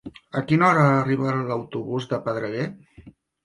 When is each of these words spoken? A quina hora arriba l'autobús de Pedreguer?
A 0.39 0.41
quina 0.51 0.65
hora 0.69 0.85
arriba 0.93 1.35
l'autobús 1.51 2.11
de 2.15 2.23
Pedreguer? 2.27 2.69